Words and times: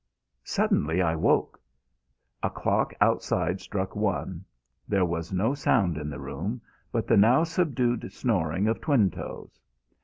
Suddenly 0.45 0.99
I 0.99 1.11
awoke. 1.13 1.61
A 2.41 2.49
clock 2.49 2.91
outside 2.99 3.61
struck 3.61 3.95
one. 3.95 4.43
There 4.87 5.05
was 5.05 5.31
no 5.31 5.53
sound 5.53 5.95
in 5.95 6.09
the 6.09 6.19
room 6.19 6.59
but 6.91 7.05
the 7.05 7.17
now 7.17 7.43
subdued 7.43 8.11
snoring 8.11 8.67
of 8.67 8.81
Twinetoes. 8.81 9.59